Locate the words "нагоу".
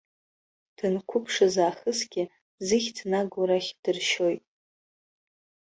3.09-3.45